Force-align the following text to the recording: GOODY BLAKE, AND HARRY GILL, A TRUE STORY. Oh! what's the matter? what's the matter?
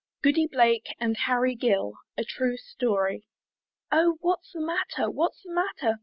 GOODY 0.23 0.47
BLAKE, 0.47 0.95
AND 0.99 1.15
HARRY 1.27 1.53
GILL, 1.53 1.93
A 2.17 2.23
TRUE 2.23 2.57
STORY. 2.57 3.23
Oh! 3.91 4.17
what's 4.21 4.51
the 4.51 4.59
matter? 4.59 5.11
what's 5.11 5.43
the 5.43 5.51
matter? 5.53 5.99